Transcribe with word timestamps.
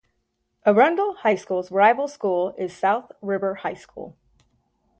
Arundel 0.65 1.17
High 1.17 1.35
School's 1.35 1.69
rival 1.69 2.07
school 2.07 2.55
is 2.57 2.75
South 2.75 3.11
River 3.21 3.53
High 3.53 3.75
School. 3.75 4.17